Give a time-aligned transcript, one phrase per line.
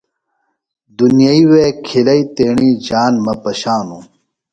[0.97, 4.03] دُنیئی وےکھلیئی تیݨی ژان مہ پشانوۡ۔